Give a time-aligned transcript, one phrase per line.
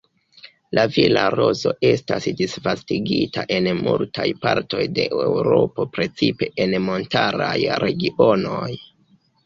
[0.77, 7.57] La vila rozo estas disvastigita en multaj partoj de Eŭropo precipe en montaraj
[7.89, 8.71] regionoj.